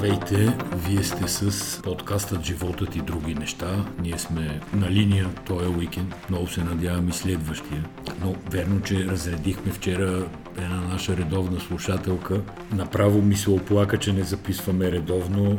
[0.00, 3.84] Здравейте, вие сте с подкастът Животът и други неща.
[4.02, 6.14] Ние сме на линия този уикенд.
[6.30, 7.84] Много се надявам и следващия.
[8.20, 10.28] Но верно, че разредихме вчера
[10.58, 12.40] една наша редовна слушателка.
[12.72, 15.58] Направо ми се оплака, че не записваме редовно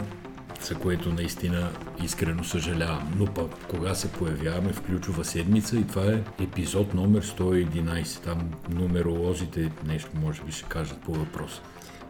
[0.61, 1.69] за което наистина
[2.03, 3.13] искрено съжалявам.
[3.17, 8.23] Но пък, кога се появяваме в ключова седмица и това е епизод номер 111.
[8.23, 11.61] Там нумеролозите нещо може би ще кажат по въпроса.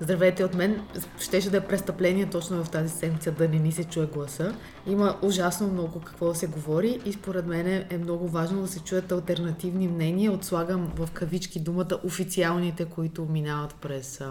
[0.02, 0.82] Здравейте от мен.
[1.20, 4.56] Щеше да е престъпление точно в тази седмица да не ни се чуе гласа.
[4.88, 8.80] Има ужасно много какво да се говори и според мен е много важно да се
[8.80, 10.32] чуят альтернативни мнения.
[10.32, 14.22] Отслагам в кавички думата официалните, които минават през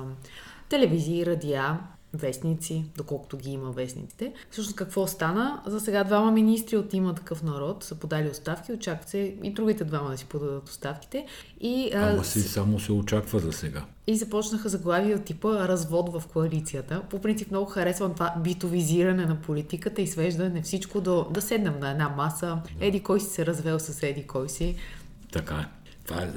[0.68, 1.78] телевизии, радиа,
[2.14, 4.32] вестници, доколкото ги има вестниците.
[4.50, 5.62] Всъщност какво стана?
[5.66, 9.84] За сега двама министри от има такъв народ са подали оставки, очакват се и другите
[9.84, 11.26] двама да си подадат оставките.
[11.60, 13.84] И, Ама си само се очаква за сега.
[14.06, 17.02] И започнаха заглавия от типа развод в коалицията.
[17.10, 21.90] По принцип много харесвам това битовизиране на политиката и свеждане всичко до да седнем на
[21.90, 22.58] една маса.
[22.80, 24.76] Еди кой си се развел с еди кой си.
[25.32, 25.79] Така е.
[26.10, 26.28] Това е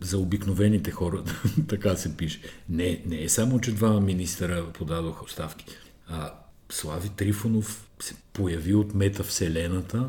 [0.00, 1.24] за обикновените хора,
[1.68, 2.40] така се пише.
[2.68, 5.64] Не, не е само, че двама министра подадоха оставки.
[6.08, 6.32] А,
[6.70, 10.08] Слави Трифонов се появи от метавселената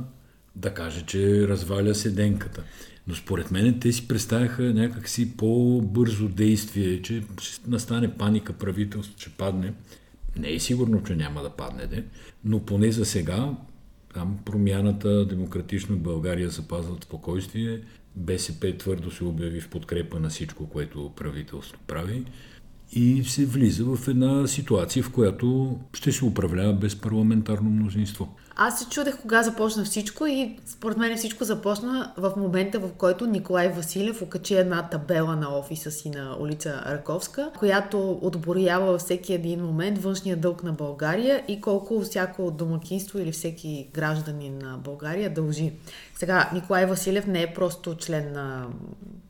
[0.56, 2.64] да каже, че разваля седенката.
[3.08, 9.30] Но според мен те си представяха някакси по-бързо действие, че ще настане паника, правителство ще
[9.30, 9.74] падне.
[10.38, 12.06] Не е сигурно, че няма да падне, де?
[12.46, 13.56] но поне за сега
[14.14, 17.82] там промяната Демократична България запазват спокойствие,
[18.18, 22.26] БСП твърдо се обяви в подкрепа на всичко, което правителство прави
[22.92, 28.36] и се влиза в една ситуация, в която ще се управлява без парламентарно мнозинство.
[28.60, 33.26] Аз се чудех кога започна всичко и според мен всичко започна в момента, в който
[33.26, 39.34] Николай Василев окачи една табела на офиса си на улица Раковска, която отборява във всеки
[39.34, 45.34] един момент външния дълг на България и колко всяко домакинство или всеки гражданин на България
[45.34, 45.74] дължи.
[46.16, 48.68] Сега, Николай Василев не е просто член на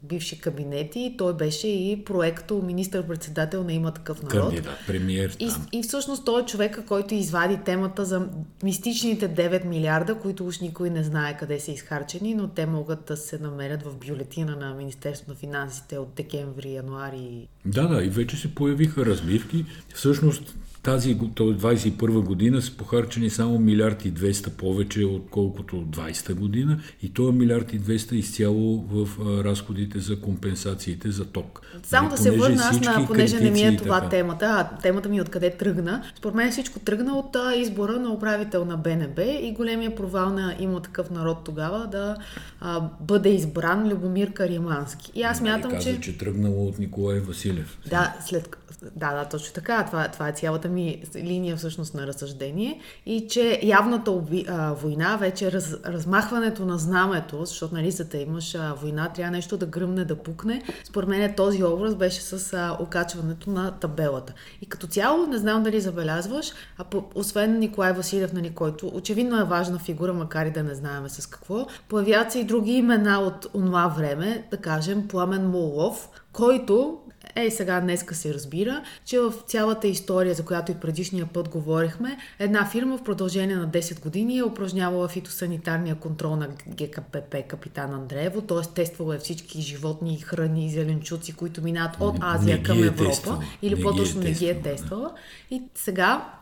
[0.04, 4.50] бивши кабинети, той беше и проекто министър-председател на има такъв народ.
[4.50, 5.36] Кандидат, премиер.
[5.40, 8.28] И, и всъщност той е човека, който извади темата за
[8.64, 13.18] мистичните 9 милиарда, които уж никой не знае къде са изхарчени, но те могат да
[13.18, 17.48] се намерят в бюлетина на Министерството на финансите от декември, януари.
[17.66, 19.66] Да, да, и вече се появиха разбивки.
[19.94, 20.56] Всъщност
[20.88, 27.30] тази 21 година са похарчени само милиард и 200 повече, отколкото 20 година и то
[27.30, 31.62] е милиард и 200 изцяло в разходите за компенсациите за ток.
[31.84, 34.10] Само да се върна аз на, понеже не ми е това така.
[34.10, 36.04] темата, а темата ми е откъде тръгна.
[36.16, 40.82] Според мен всичко тръгна от избора на управител на БНБ и големия провал на има
[40.82, 42.16] такъв народ тогава да
[42.60, 45.12] а, бъде избран Любомир Каримански.
[45.16, 46.02] И аз мятам, каза, че...
[46.02, 47.78] че тръгнало от Николай Василев.
[47.90, 48.58] Да, след
[48.96, 49.86] да, да, точно така.
[49.86, 50.77] Това, това е цялата ми
[51.16, 52.80] линия всъщност на разсъждение.
[53.06, 58.18] И че явната оби, а, война, вече раз, размахването на знамето, защото нали за да
[58.18, 60.64] имаш а, война, трябва нещо да гръмне, да пукне.
[60.84, 64.34] Според мен този образ беше с а, окачването на табелата.
[64.62, 69.40] И като цяло, не знам дали забелязваш, а по, освен Николай Василев, нали, който очевидно
[69.40, 73.20] е важна фигура, макар и да не знаеме с какво, появяват се и други имена
[73.20, 77.00] от това време, да кажем Пламен Молов, който
[77.38, 82.18] Ей, сега днеска се разбира, че в цялата история, за която и предишния път говорихме,
[82.40, 88.42] една фирма в продължение на 10 години е упражнявала фитосанитарния контрол на ГКПП Капитан Андреево,
[88.42, 88.74] т.е.
[88.74, 93.66] тествала е всички животни, храни и зеленчуци, които минат от Азия към е Европа, е
[93.66, 95.14] или по-точно не ги е тествала.
[95.52, 96.34] И сега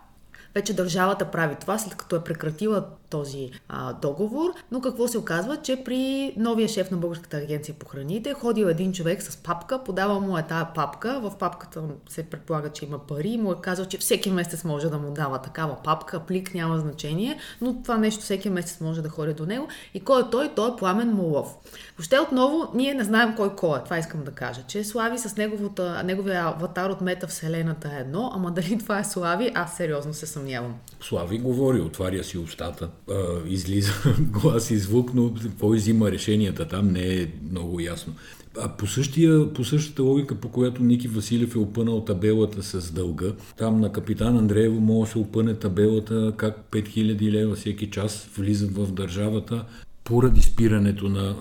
[0.56, 5.58] вече държавата прави това, след като е прекратила този а, договор, но какво се оказва,
[5.58, 10.20] че при новия шеф на Българската агенция по храните ходил един човек с папка, подава
[10.20, 13.86] му е тази папка, в папката се предполага, че има пари и му е казал,
[13.86, 18.22] че всеки месец може да му дава такава папка, плик, няма значение, но това нещо
[18.22, 19.68] всеки месец може да ходи до него.
[19.94, 20.52] И кой е той?
[20.56, 21.56] Той е Пламен Молов.
[21.98, 25.38] Въобще отново ние не знаем кой кой е, това искам да кажа, че Слави с
[25.38, 30.14] неговата, неговия аватар от мета вселената е едно, ама дали това е Слави, аз сериозно
[30.14, 30.76] се съмнявам.
[31.02, 33.14] Слави говори, отваря си устата а,
[33.48, 38.14] излиза глас и звук, но какво изима решенията там не е много ясно.
[38.62, 43.34] А по, същия, по същата логика, по която Ники Василев е опънал табелата с дълга,
[43.58, 48.72] там на капитан Андреево може да се опъне табелата как 5000 лева всеки час влизат
[48.72, 49.66] в държавата
[50.04, 51.36] поради спирането на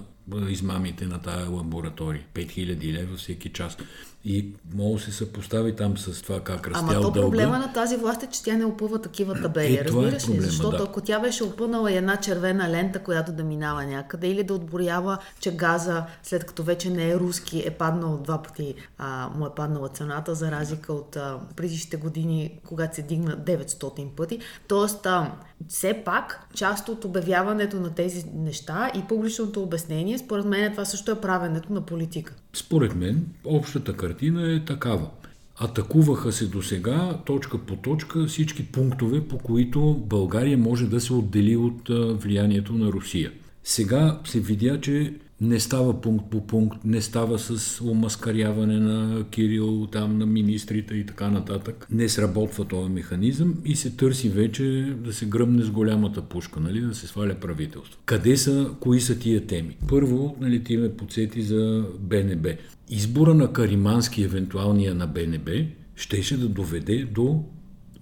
[0.48, 2.22] измамите на тая лаборатория.
[2.34, 3.76] 5000 лева всеки час.
[4.26, 7.20] И мога да се съпостави там с това как растял Ама то дълга.
[7.20, 10.22] проблема на тази власт е, че тя не опъва такива табели, Е, това е разбираш
[10.22, 10.26] ли?
[10.26, 10.82] проблема, Защото да.
[10.82, 15.56] ако тя беше опънала една червена лента, която да минава някъде, или да отборява, че
[15.56, 19.88] газа, след като вече не е руски, е паднал два пъти, а, му е паднала
[19.88, 24.38] цената, за разлика от а, предишните години, когато се дигна 900 пъти.
[24.68, 25.32] Тоест, а,
[25.68, 31.10] все пак, част от обявяването на тези неща и публичното обяснение, според мен това също
[31.10, 32.34] е правенето на политика.
[32.52, 35.06] Според мен, общата картина е такава.
[35.56, 41.12] Атакуваха се до сега, точка по точка, всички пунктове, по които България може да се
[41.12, 41.88] отдели от
[42.22, 43.32] влиянието на Русия.
[43.64, 49.86] Сега се видя, че не става пункт по пункт, не става с омаскаряване на Кирил,
[49.92, 51.86] там на министрите и така нататък.
[51.90, 56.80] Не сработва този механизъм и се търси вече да се гръмне с голямата пушка, нали,
[56.80, 58.00] да се сваля правителство.
[58.04, 59.76] Къде са, кои са тия теми?
[59.88, 62.48] Първо, нали, ти ме подсети за БНБ.
[62.90, 65.50] Избора на Каримански, евентуалния на БНБ,
[65.96, 67.44] щеше да доведе до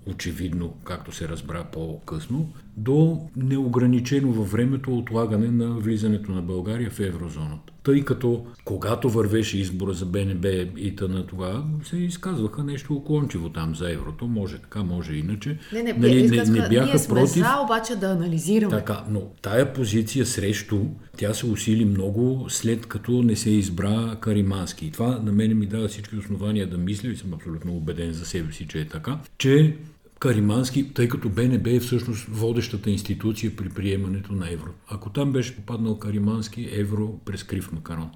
[0.06, 7.00] очевидно, както се разбра по-късно, до неограничено във времето отлагане на влизането на България в
[7.00, 7.72] еврозоната.
[7.82, 13.75] Тъй като, когато вървеше избора за БНБ и тъна това, се изказваха нещо уклончиво там
[13.75, 14.26] за еврото.
[14.26, 15.58] Може така, може иначе.
[15.72, 17.34] Не, не, нали, не, не, бяха ние сме против.
[17.34, 18.76] за, обаче да анализираме.
[18.76, 20.81] Така, но тая позиция срещу,
[21.16, 24.87] тя се усили много след като не се избра Каримански.
[24.87, 28.26] И това на мен ми дава всички основания да мисля, и съм абсолютно убеден за
[28.26, 29.76] себе си, че е така, че
[30.22, 34.70] Каримански, тъй като БНБ е всъщност водещата институция при приемането на евро.
[34.88, 38.10] Ако там беше попаднал Каримански, евро през крив макарон.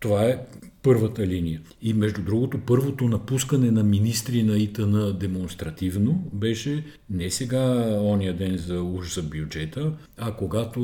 [0.00, 0.38] Това е
[0.82, 1.60] първата линия.
[1.82, 7.60] И между другото, първото напускане на министри на ИТН демонстративно беше не сега
[8.02, 10.80] ония ден за уж за бюджета, а когато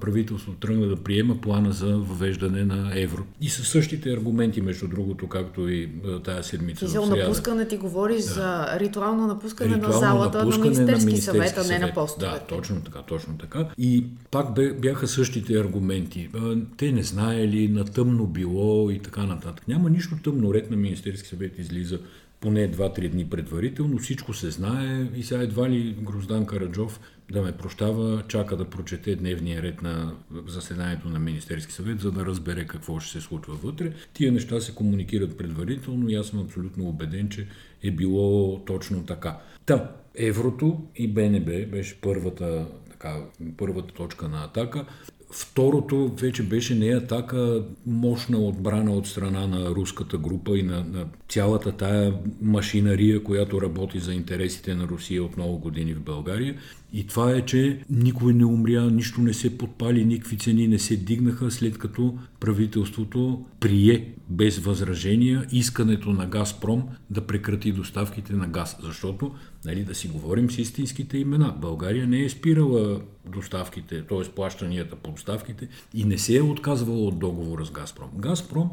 [0.00, 3.22] правителството тръгна да приема плана за въвеждане на евро.
[3.40, 5.90] И със същите аргументи, между другото, както и
[6.24, 6.86] тая седмица.
[6.86, 8.32] Ти за напускане ти говориш да.
[8.32, 12.38] за ритуално напускане Ритуално на залата напускане на Министерски, Министерски съвет, а не на постовете.
[12.38, 13.68] Да, точно така, точно така.
[13.78, 14.46] И пак
[14.80, 16.28] бяха същите аргументи.
[16.76, 19.37] Те не знаели, на тъмно било и така нататък.
[19.68, 20.54] Няма нищо тъмно.
[20.54, 21.98] Ред на Министерски съвет излиза
[22.40, 27.00] поне 2-3 дни предварително, всичко се знае и сега едва ли Гроздан Караджов
[27.32, 30.14] да ме прощава, чака да прочете дневния ред на
[30.46, 33.92] заседанието на Министерски съвет, за да разбере какво ще се случва вътре.
[34.12, 37.46] Тия неща се комуникират предварително и аз съм абсолютно убеден, че
[37.82, 39.38] е било точно така.
[39.66, 43.16] Та, еврото и БНБ беше първата, така,
[43.56, 44.84] първата точка на атака.
[45.30, 51.06] Второто вече беше не атака, мощна отбрана от страна на руската група и на, на
[51.28, 56.56] цялата тая машинария, която работи за интересите на Русия от много години в България.
[56.92, 60.96] И това е, че никой не умря, нищо не се подпали, никакви цени не се
[60.96, 68.76] дигнаха, след като правителството прие без възражения искането на Газпром да прекрати доставките на газ.
[68.82, 74.30] Защото, нали, да си говорим с истинските имена, България не е спирала доставките, т.е.
[74.30, 78.10] плащанията по доставките и не се е отказвала от договора с Газпром.
[78.16, 78.70] Газпром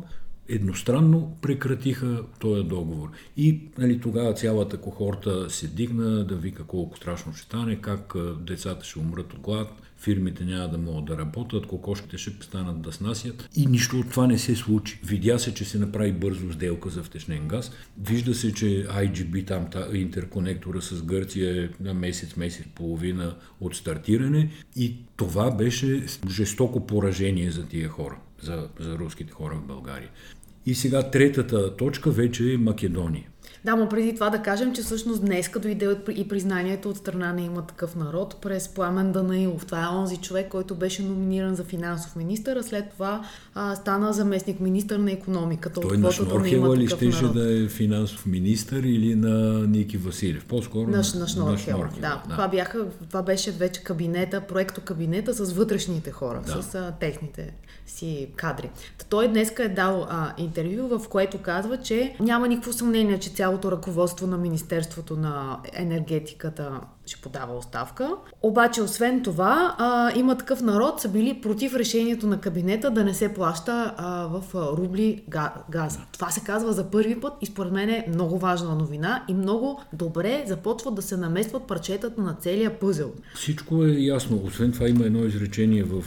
[0.49, 3.09] едностранно прекратиха този договор.
[3.37, 8.85] И нали, тогава цялата кохорта се дигна да вика колко страшно ще стане, как децата
[8.85, 13.49] ще умрат от глад, фирмите няма да могат да работят, кокошките ще станат да снасят.
[13.55, 14.99] И нищо от това не се случи.
[15.03, 17.71] Видя се, че се направи бързо сделка за втечнен газ.
[18.01, 23.35] Вижда се, че IGB, там та, интерконектора с Гърция е на месец, месец и половина
[23.61, 24.51] от стартиране.
[24.75, 30.09] И това беше жестоко поражение за тия хора, за, за руските хора в България.
[30.65, 33.23] И сега третата точка вече е Македония.
[33.65, 37.41] Да, но преди това да кажем, че всъщност днеска дойде и признанието от страна на
[37.41, 39.65] има такъв народ през Пламен Данаилов.
[39.65, 44.13] Това е онзи човек, който беше номиниран за финансов министър, а след това а, стана
[44.13, 47.35] заместник министър на економиката Той на Шнорхела ли щеше народ.
[47.35, 50.45] да е финансов министър или на Ники Василев?
[50.45, 51.75] По-скоро На, на на Шнорхел.
[51.77, 56.61] Шнорхел, Да, Това, бяха, това беше вече кабинета, проекто кабинета с вътрешните хора, Да.
[56.63, 57.53] с а, техните
[57.87, 58.69] си кадри.
[59.09, 63.71] Той днеска е дал а, интервю, в което казва, че няма никакво съмнение, че цялото
[63.71, 68.09] ръководство на Министерството на енергетиката ще подава оставка.
[68.41, 73.13] Обаче, освен това, а, има такъв народ, са били против решението на кабинета да не
[73.13, 75.99] се плаща а, в рубли га, газа.
[76.11, 79.81] Това се казва за първи път и според мен е много важна новина и много
[79.93, 83.11] добре започват да се наместват парчетата на целия пъзел.
[83.35, 84.41] Всичко е ясно.
[84.45, 86.03] Освен това има едно изречение в,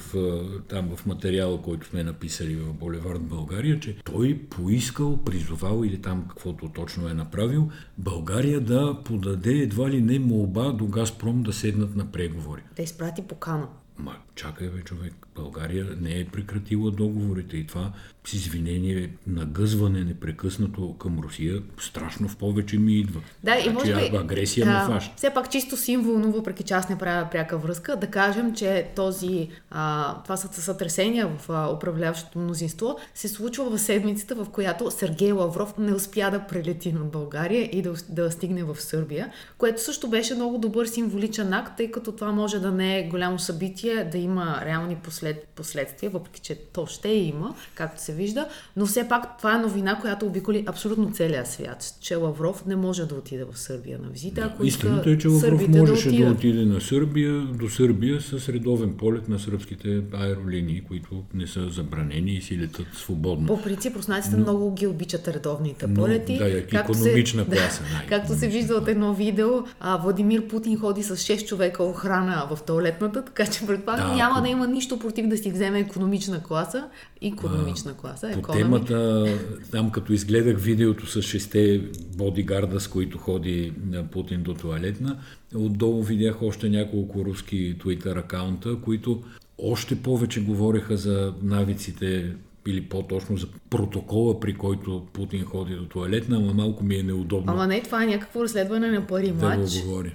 [0.68, 6.24] там в материала, който сме написали в Болевард България, че той поискал, призовал или там
[6.28, 11.96] каквото точно е направил, България да подаде едва ли не молба до Газпром да седнат
[11.96, 12.62] на преговори.
[12.76, 13.68] Да изпрати покана.
[13.98, 15.14] Ма, чакай бе, човек.
[15.34, 17.92] България не е прекратила договорите и това
[18.28, 23.20] с извинение, нагъзване непрекъснато към Русия, страшно в повече ми идва.
[23.44, 25.14] Да, и може значи, би, агресия да, ме фаща.
[25.16, 29.48] Все пак чисто символно, въпреки че аз не правя пряка връзка, да кажем, че този,
[29.70, 35.32] а, това са сътресения в а, управляващото мнозинство се случва в седмицата, в която Сергей
[35.32, 40.08] Лавров не успя да прелети над България и да, да стигне в Сърбия, което също
[40.08, 44.18] беше много добър символичен акт, тъй като това може да не е голямо събитие, да
[44.18, 49.38] има реални послед, последствия, въпреки че то ще има, както се вижда, но все пак
[49.38, 53.58] това е новина, която обиколи абсолютно целия свят, че Лавров не може да отиде в
[53.58, 54.40] Сърбия на визита.
[54.40, 58.96] Ако Истината е, че Лавров можеше да, да отиде на Сърбия, до Сърбия с редовен
[58.96, 63.46] полет на сръбските аеролинии, които не са забранени и си летат свободно.
[63.46, 66.32] По принцип, руснаците но, много ги обичат редовните полети.
[66.32, 67.82] Но, да, економична се, класа.
[67.82, 72.48] Да, както се вижда от едно видео, а, Владимир Путин ходи с 6 човека охрана
[72.50, 74.42] в туалетната, така че предполагам да, няма ако...
[74.42, 76.88] да има нищо против да си вземе економична класа.
[77.22, 78.07] Економична класа.
[78.34, 79.26] По темата,
[79.70, 81.82] там като изгледах видеото с шесте
[82.16, 83.72] бодигарда, с които ходи
[84.12, 85.18] Путин до туалетна,
[85.54, 89.22] отдолу видях още няколко руски твитър акаунта, които
[89.58, 92.34] още повече говореха за навиците
[92.66, 97.52] или по-точно за протокола, при който Путин ходи до туалетна, ама малко ми е неудобно.
[97.52, 99.72] Ама не, това е някакво разследване на пари матч.
[99.72, 100.14] Да го говори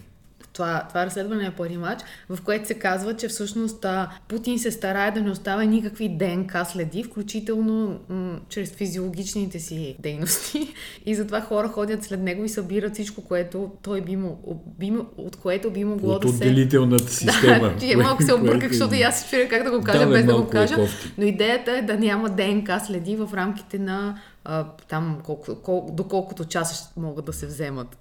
[0.54, 4.72] това, това разследване е пари мач, в което се казва, че всъщност а, Путин се
[4.72, 10.74] старае да не оставя никакви ДНК следи, включително м- чрез физиологичните си дейности.
[11.06, 15.06] И затова хора ходят след него и събират всичко, което той би му, би му,
[15.18, 16.36] от което би могло от да се...
[16.36, 17.74] отделителната система.
[17.80, 20.42] да, малко се обърках, защото и аз се как да го кажа, да, без да
[20.42, 20.76] го кажа.
[20.82, 25.90] Е но идеята е да няма ДНК следи в рамките на а, там колко, кол,
[25.94, 27.98] доколкото часа могат да се вземат.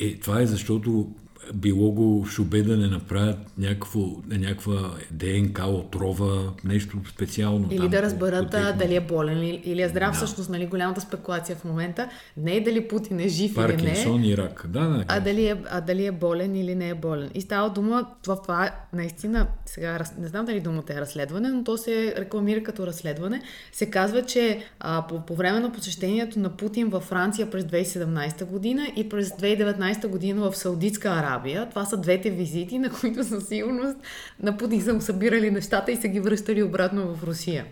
[0.00, 1.08] Е, това е защото
[1.54, 7.68] било го шубе да не направят някакво, някаква ДНК отрова, нещо специално.
[7.70, 10.10] Или там, да разберат по, дали е болен или е здрав.
[10.10, 10.16] Да.
[10.16, 14.32] Всъщност, нали, голямата спекулация в момента не е дали Путин е жив Паркинсон или не.
[14.32, 14.66] и рак.
[14.68, 17.30] Да, да, а, дали е, а дали е болен или не е болен.
[17.34, 21.64] И става дума, това, това е наистина, сега не знам дали думата е разследване, но
[21.64, 23.42] то се рекламира като разследване.
[23.72, 28.44] Се казва, че а, по, по време на посещението на Путин във Франция през 2017
[28.44, 31.68] година и през 2019 година в Саудитска Арабия, Арабия.
[31.70, 33.96] Това са двете визити, на които със сигурност
[34.42, 37.64] на Путин са му събирали нещата и са ги връщали обратно в Русия.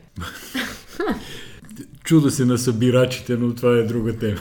[2.04, 4.40] Чуда се на събирачите, но това е друга тема.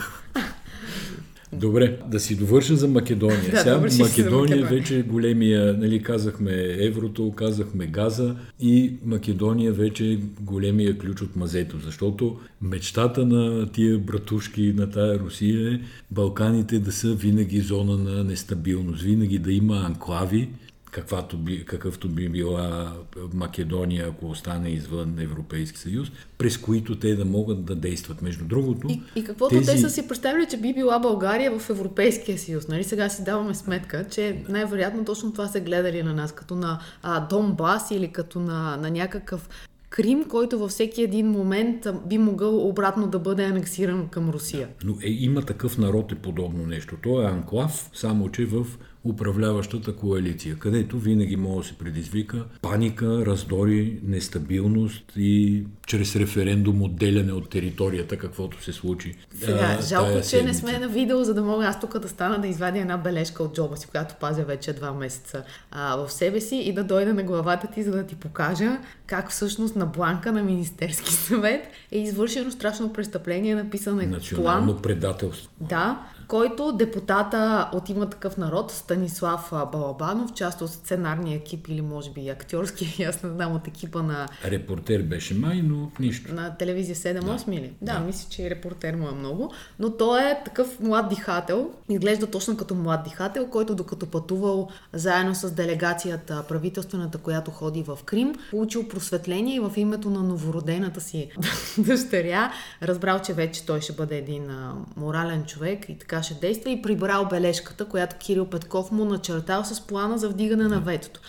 [1.60, 3.40] Добре, да си довърша за Македония.
[3.52, 10.12] да, Сега Македония, Македония вече е големия, нали, казахме еврото, казахме газа и Македония вече
[10.12, 15.80] е големия ключ от мазето, защото мечтата на тия братушки на тая Русия е
[16.12, 20.50] Балканите да са винаги зона на нестабилност, винаги да има анклави,
[20.96, 22.94] каквато би, какъвто би била
[23.34, 28.22] Македония, ако остане извън Европейски съюз, през които те да могат да действат.
[28.22, 28.88] Между другото.
[28.90, 29.72] И, и каквото тези...
[29.72, 32.68] те са си представили, че би била България в Европейския съюз.
[32.68, 32.84] Нали?
[32.84, 37.20] Сега си даваме сметка, че най-вероятно точно това се гледали на нас, като на а,
[37.20, 39.50] Донбас или като на, на някакъв
[39.90, 44.68] Крим, който във всеки един момент би могъл обратно да бъде анексиран към Русия.
[44.84, 46.96] Но е, има такъв народ е подобно нещо.
[47.04, 48.66] То е анклав, само че в
[49.06, 57.34] управляващата коалиция, където винаги може да се предизвика паника, раздори, нестабилност и чрез референдум отделяне
[57.34, 59.16] от територията, каквото се случи.
[59.40, 62.48] Сега, жалко, че не сме на видео, за да мога аз тук да стана да
[62.48, 66.56] извадя една бележка от джоба си, която пазя вече два месеца а, в себе си
[66.56, 70.44] и да дойда на главата ти, за да ти покажа как всъщност на бланка на
[70.44, 74.82] Министерски съвет е извършено страшно престъпление, написано е Национално план.
[74.82, 75.52] предателство.
[75.62, 82.12] Да, който депутата от има такъв народ, Станислав Балабанов, част от сценарния екип или може
[82.12, 84.28] би актьорски, аз не знам от екипа на...
[84.46, 86.34] Репортер беше май, но нищо.
[86.34, 87.56] На телевизия 7-8 да.
[87.56, 87.74] или?
[87.82, 89.54] Да, да, мисля, че и репортер му е много.
[89.80, 95.36] Но той е такъв млад дихател, изглежда точно като млад дихател, който докато пътувал заедно
[95.36, 101.30] с делегацията правителствената, която ходи в Крим, получил просветление и в името на новородената си
[101.78, 102.52] дъщеря,
[102.82, 104.50] разбрал, че вече той ще бъде един
[104.96, 109.64] морален човек и така така ще действа и прибрал бележката, която Кирил Петков му начертал
[109.64, 111.20] с плана за вдигане на ветото.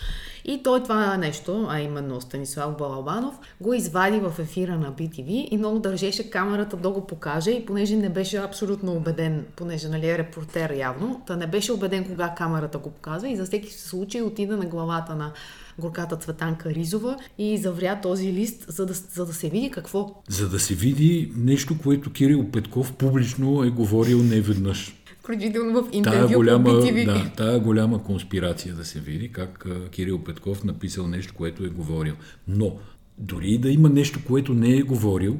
[0.45, 5.57] И той това нещо, а именно Станислав Балабанов, го извади в ефира на BTV и
[5.57, 10.17] много държеше камерата да го покаже и понеже не беше абсолютно убеден, понеже нали, е
[10.17, 14.57] репортер явно, та не беше убеден кога камерата го показва и за всеки случай отида
[14.57, 15.31] на главата на
[15.79, 20.21] горката Цветанка Ризова и завря този лист, за да, за да се види какво.
[20.29, 24.93] За да се види нещо, което Кирил Петков публично е говорил неведнъж
[25.27, 27.05] включително в интервю голяма, по BTV.
[27.05, 32.13] Да, тая голяма конспирация да се види как Кирил Петков написал нещо, което е говорил.
[32.47, 32.75] Но
[33.17, 35.37] дори да има нещо, което не е говорил,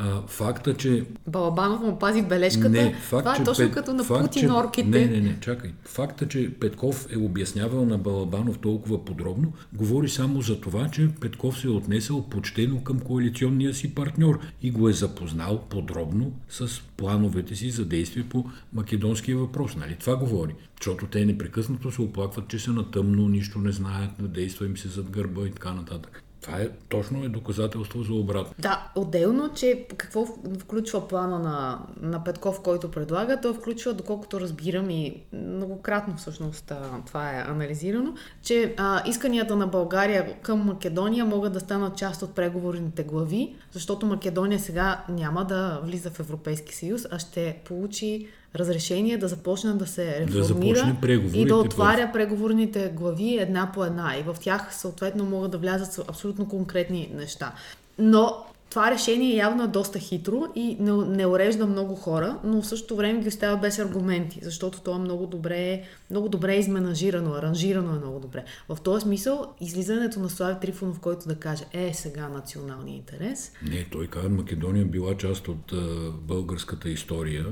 [0.00, 1.04] А, факта, че...
[1.26, 2.68] Балабанов му пази бележката.
[2.68, 3.74] Не, факт, Това е точно Пет...
[3.74, 4.52] като на факт, Путин че...
[4.52, 4.88] орките.
[4.88, 5.72] Не, не, не, чакай.
[5.84, 11.58] Факта, че Петков е обяснявал на Балабанов толкова подробно, говори само за това, че Петков
[11.58, 17.56] се е отнесъл почтено към коалиционния си партньор и го е запознал подробно с плановете
[17.56, 19.76] си за действие по македонския въпрос.
[19.76, 19.96] Нали?
[20.00, 20.54] Това говори.
[20.80, 24.88] Защото те непрекъснато се оплакват, че са на тъмно, нищо не знаят, действа им се
[24.88, 26.24] зад гърба и така нататък.
[26.40, 28.54] Това е точно е доказателство за обратно.
[28.58, 30.26] Да, отделно, че какво
[30.58, 36.72] включва плана на, на Петков, който предлага, то включва, доколкото разбирам и многократно всъщност
[37.06, 42.34] това е анализирано, че а, исканията на България към Македония могат да станат част от
[42.34, 49.18] преговорните глави, защото Македония сега няма да влиза в Европейски съюз, а ще получи разрешение
[49.18, 54.16] да започне да се реформира да и да отваря преговорните глави една по една.
[54.18, 57.52] И в тях съответно могат да влязат абсолютно конкретни неща.
[57.98, 62.66] Но това решение явно е доста хитро и не, не урежда много хора, но в
[62.66, 67.94] същото време ги оставя без аргументи, защото то е много добре, много добре изменажирано, аранжирано
[67.94, 68.44] е много добре.
[68.68, 73.52] В този смисъл, излизането на Слави Трифонов, който да каже, е сега националния интерес.
[73.70, 77.46] Не, той каза, Македония била част от uh, българската история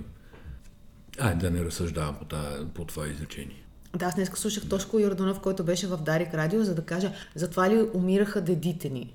[1.18, 3.66] Ай, да не разсъждавам по, това, по това изречение.
[3.96, 7.70] Да, аз днес слушах Тошко Йорданов, който беше в Дарик Радио, за да каже, затова
[7.70, 9.14] ли умираха дедите ни?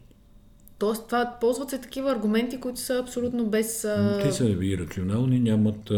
[0.79, 3.81] Тоест, това, ползват се такива аргументи, които са абсолютно без...
[4.21, 5.91] Те са и рационални, нямат...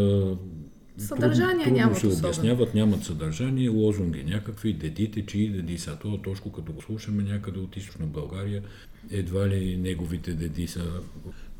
[0.98, 2.28] Съдържание трудно, нямат се особено.
[2.28, 5.96] обясняват, нямат съдържание, лозунги някакви, дедите, чии деди са.
[5.96, 8.62] Това точно като го слушаме някъде от източна България,
[9.10, 10.82] едва ли неговите деди са...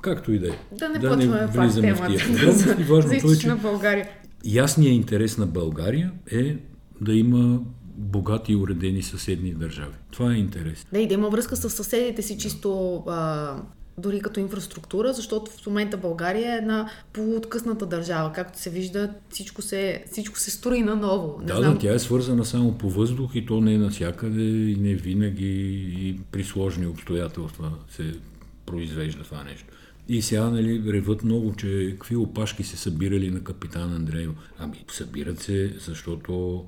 [0.00, 0.58] Както и да е.
[0.72, 4.08] Да не да почваме пак темата за, за източна България.
[4.44, 6.56] Ясният интерес на България е
[7.00, 7.60] да има
[7.96, 9.94] богати и уредени съседни държави.
[10.10, 10.86] Това е интерес.
[10.92, 13.56] Да, и да има връзка с съседите си чисто а,
[13.98, 18.32] дори като инфраструктура, защото в момента България е една полуоткъсната държава.
[18.32, 21.38] Както се вижда, всичко се, всичко се строи наново.
[21.40, 21.72] Не да, знам...
[21.72, 25.70] да, тя е свързана само по въздух и то не е навсякъде и не винаги
[25.98, 28.14] и при сложни обстоятелства се
[28.66, 29.73] произвежда това нещо.
[30.08, 34.34] И сега нали, реват много, че какви опашки се събирали на капитан Андреево.
[34.58, 36.64] Ами, събират се, защото...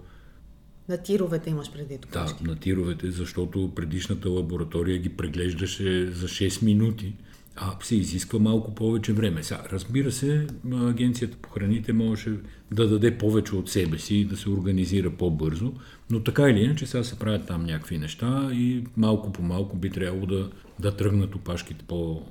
[0.88, 2.44] На тировете имаш преди опашки.
[2.44, 7.14] Да, на тировете, защото предишната лаборатория ги преглеждаше за 6 минути,
[7.56, 9.42] а се изисква малко повече време.
[9.42, 12.38] Сега, разбира се, агенцията по храните можеше
[12.72, 15.72] да даде повече от себе си и да се организира по-бързо,
[16.10, 19.90] но така или иначе сега се правят там някакви неща и малко по малко би
[19.90, 22.22] трябвало да, да тръгнат опашките по,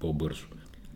[0.00, 0.46] по-бързо.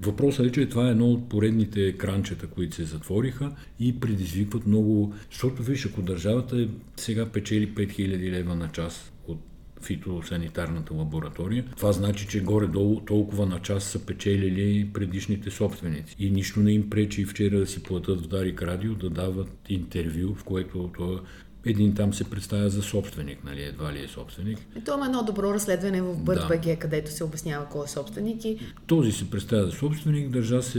[0.02, 5.14] Въпросът е, че това е едно от поредните кранчета, които се затвориха и предизвикват много...
[5.30, 9.38] Защото, виж, ако държавата е, сега печели 5000 лева на час от
[9.82, 16.16] фитосанитарната лаборатория, това значи, че горе-долу толкова на час са печелили предишните собственици.
[16.18, 20.34] И нищо не им пречи вчера да си платят в Дарик Радио да дават интервю,
[20.34, 20.90] в което
[21.68, 24.58] един там се представя за собственик, нали, едва ли е собственик.
[24.58, 26.76] И е едно добро разследване в БъртБГ, да.
[26.76, 28.44] където се обяснява кой е собственик.
[28.44, 28.58] И...
[28.86, 30.78] Този се представя за собственик, държа се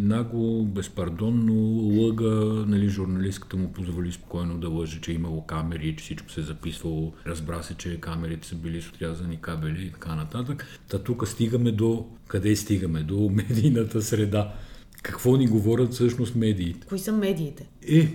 [0.00, 1.54] нагло, безпардонно,
[2.00, 6.40] лъга, нали, журналистката му позволи спокойно да лъже, че е имало камери, че всичко се
[6.40, 10.66] е записвало, разбра се, че камерите са били с отрязани кабели и така нататък.
[10.88, 12.06] Та тук стигаме до...
[12.26, 13.02] Къде стигаме?
[13.02, 14.54] До медийната среда.
[15.02, 16.86] Какво ни говорят всъщност медиите?
[16.86, 17.66] Кои са медиите?
[17.88, 18.08] Е,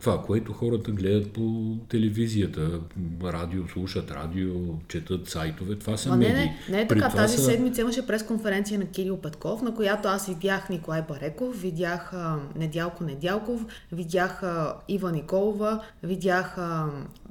[0.00, 2.80] това, което хората гледат по телевизията,
[3.24, 4.52] радио, слушат радио,
[4.88, 6.32] четат сайтове, това са Но медии.
[6.32, 7.08] Не, не, не е така.
[7.08, 7.42] Тази са...
[7.42, 12.12] седмица имаше пресконференция на Кирил Петков, на която аз видях Николай Бареков, видях
[12.56, 14.42] Недялко Недялков, видях
[14.88, 16.56] Ива Николова, видях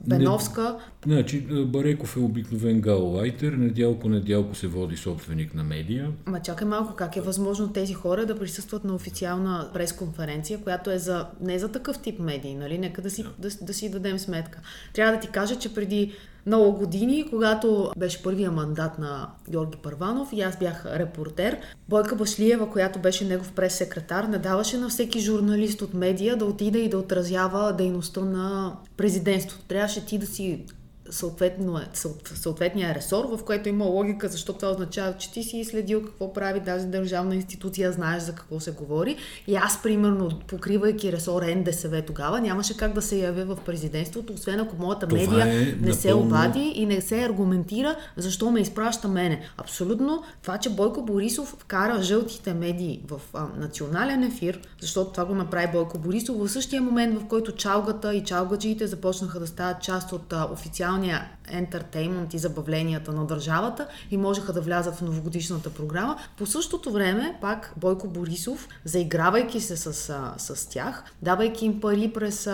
[0.08, 0.78] Беновска.
[1.06, 6.12] Не, значи Бареков е обикновен галлайтер, Недялко Недялко се води собственик на медия.
[6.26, 10.98] Ма чакай малко, как е възможно тези хора да присъстват на официална пресконференция, която е
[10.98, 12.78] за, не за такъв тип медии, нали?
[12.78, 14.60] Нека да си, да, да си дадем сметка.
[14.94, 16.14] Трябва да ти кажа, че преди
[16.46, 21.58] много години, когато беше първия мандат на Георги Първанов и аз бях репортер,
[21.90, 26.80] Бойка Башлиева, която беше негов прес-секретар, не даваше на всеки журналист от медия да отида
[26.80, 29.66] и да отразява дейността на президентството.
[29.66, 30.66] Трябваше ти да си
[31.14, 36.60] съответния ресор, в което има логика, защото това означава, че ти си следил какво прави
[36.60, 39.18] тази държавна институция, знаеш за какво се говори.
[39.48, 44.60] И аз, примерно, покривайки ресор НДСВ тогава, нямаше как да се явя в президентството, освен
[44.60, 45.94] ако моята това медия е не напълно...
[45.94, 49.42] се обади и не се аргументира защо ме изпраща мене.
[49.58, 55.36] Абсолютно това, че Бойко Борисов вкара жълтите медии в а, национален ефир, защото това го
[55.36, 60.12] направи Бойко Борисов в същия момент, в който чалгата и чалгаджиите започнаха да стават част
[60.12, 65.70] от а, официалната официалния ентертеймент и забавленията на държавата и можеха да влязат в новогодишната
[65.70, 66.18] програма.
[66.38, 69.94] По същото време, пак Бойко Борисов, заигравайки се с,
[70.38, 72.50] с тях, давайки им пари през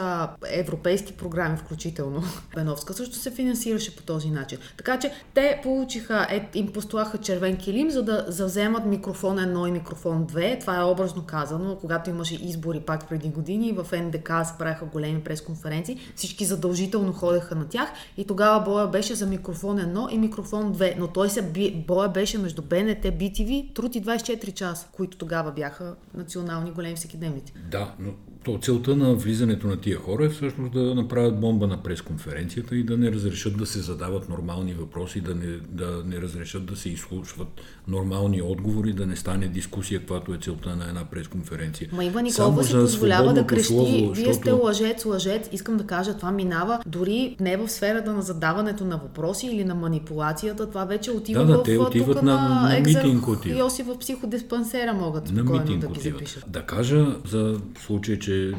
[0.50, 2.24] европейски програми, включително
[2.56, 4.58] Беновска, също се финансираше по този начин.
[4.78, 9.72] Така че те получиха, е, им постояха червен килим, за да завземат микрофон 1 и
[9.72, 10.62] микрофон 2.
[10.62, 14.54] Това е образно казано, когато имаше избори пак преди години, в НДК се
[14.92, 20.18] големи пресконференции, всички задължително ходеха на тях и тогава боя беше за микрофон 1 и
[20.18, 21.42] микрофон 2, но той се
[21.88, 27.54] боя беше между БНТ, BTV, Труд и 24 часа, които тогава бяха национални големи всекидневници.
[27.72, 28.12] Да, но
[28.44, 32.84] то целта на влизането на тия хора е всъщност да направят бомба на пресконференцията и
[32.84, 36.90] да не разрешат да се задават нормални въпроси, да не, да не разрешат да се
[36.90, 37.48] изслушват
[37.88, 41.90] нормални отговори, да не стане дискусия, каквато е целта на една пресконференция.
[41.92, 44.34] Ма Ива Николова си позволява да крещи, слово, вие защото...
[44.34, 45.50] сте лъжец, лъжец.
[45.52, 49.76] Искам да кажа, това минава дори не в сферата на задаването на въпроси или на
[49.76, 53.28] манипулацията, това вече отива да, да, в те отиват на, на, на митинг.
[53.28, 53.60] Отиват.
[53.60, 56.46] Йосиф в психодиспансера могат на митинг да ги запишат.
[56.48, 58.54] Да кажа за случай, че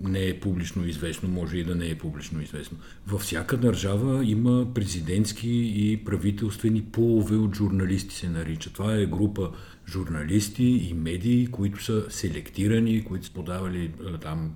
[0.00, 2.78] не е публично известно, може и да не е публично известно.
[3.06, 8.72] Във всяка държава има президентски и правителствени полове от журналисти се нарича.
[8.72, 9.50] Това е група
[9.88, 14.50] журналисти и медии, които са селектирани, които са подавали там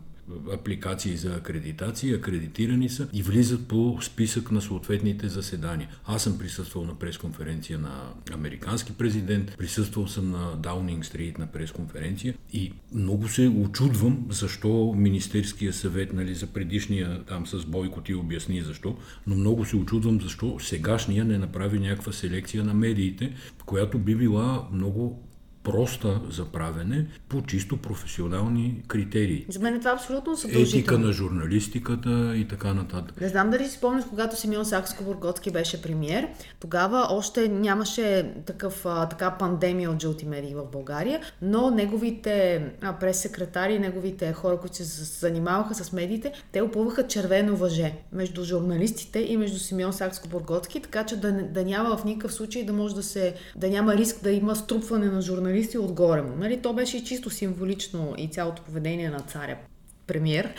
[0.52, 5.88] апликации за акредитация, акредитирани са и влизат по списък на съответните заседания.
[6.06, 12.34] Аз съм присъствал на пресконференция на американски президент, присъствал съм на Даунинг Стрит на пресконференция
[12.52, 18.62] и много се очудвам защо Министерския съвет, нали, за предишния там с Бойко ти обясни
[18.62, 23.34] защо, но много се очудвам защо сегашния не направи някаква селекция на медиите,
[23.66, 25.29] която би била много
[25.62, 29.46] проста за правене по чисто професионални критерии.
[29.48, 30.78] За мен е това абсолютно съдължително.
[30.78, 33.20] Етика на журналистиката и така нататък.
[33.20, 36.28] Не знам дали си спомняш, когато Симеон Сакско-Бургоцки беше премьер,
[36.60, 42.64] тогава още нямаше такъв, така пандемия от жълти медии в България, но неговите
[43.00, 44.84] прес-секретари, неговите хора, които се
[45.20, 51.16] занимаваха с медиите, те опълваха червено въже между журналистите и между Симеон Сакско-Бургоцки, така че
[51.16, 54.56] да, да няма в никакъв случай да може да се, да няма риск да има
[54.56, 56.36] струпване на журналистите журналисти отгоре му.
[56.36, 56.62] Нали?
[56.62, 59.58] То беше чисто символично и цялото поведение на царя
[60.06, 60.54] премьер.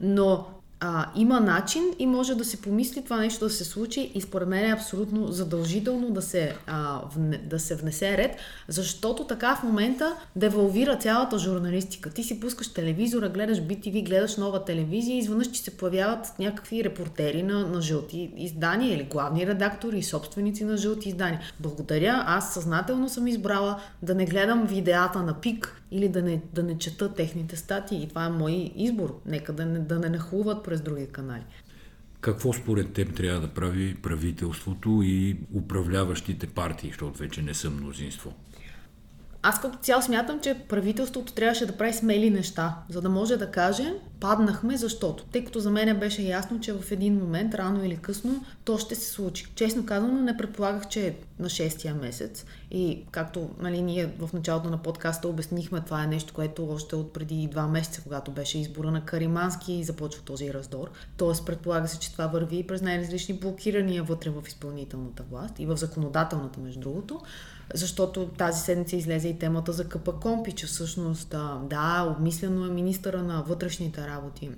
[0.00, 0.46] Но
[0.80, 4.48] а, има начин и може да се помисли това нещо да се случи и според
[4.48, 8.36] мен е абсолютно задължително да се, а, вне, да се внесе ред,
[8.68, 12.10] защото така в момента девалвира цялата журналистика.
[12.10, 16.84] Ти си пускаш телевизора, гледаш BTV, гледаш нова телевизия и изведнъж ти се появяват някакви
[16.84, 21.40] репортери на, на жълти издания или главни редактори и собственици на жълти издания.
[21.60, 26.62] Благодаря, аз съзнателно съм избрала да не гледам видеята на ПИК или да не, да
[26.62, 28.02] не чета техните статии.
[28.02, 29.20] И това е мой избор.
[29.26, 31.44] Нека да не, да не нахлуват през други канали.
[32.20, 38.34] Какво според теб трябва да прави правителството и управляващите партии, защото вече не са мнозинство?
[39.48, 43.50] Аз като цяло смятам, че правителството трябваше да прави смели неща, за да може да
[43.50, 45.24] каже, паднахме, защото.
[45.24, 48.94] Тъй като за мен беше ясно, че в един момент, рано или късно, то ще
[48.94, 49.46] се случи.
[49.54, 52.44] Честно казано, не предполагах, че е на 6-я месец.
[52.70, 57.12] И както нали, ние в началото на подкаста обяснихме, това е нещо, което още от
[57.12, 60.90] преди два месеца, когато беше избора на Каримански и започва този раздор.
[61.16, 65.76] Тоест, предполага се, че това върви през най-различни блокирания вътре в изпълнителната власт и в
[65.76, 67.20] законодателната, между другото
[67.74, 73.42] защото тази седмица излезе и темата за КПКомпи, че всъщност да, обмислено е министъра на
[73.42, 74.50] вътрешните работи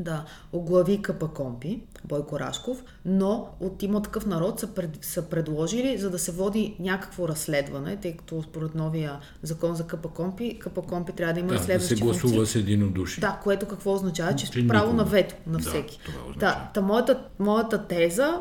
[0.00, 6.10] да оглави КПКомпи, Бойко Рашков, но от има такъв народ са, пред, са предложили, за
[6.10, 11.40] да се води някакво разследване, тъй като според новия закон за КПКомпи, КПКомпи трябва да
[11.40, 12.62] има да, разследващи да се гласува функции.
[12.62, 13.20] с единодушие.
[13.20, 16.00] Да, което какво означава, че, че право на вето на всеки.
[16.06, 18.40] Да, да, та, моята, моята теза,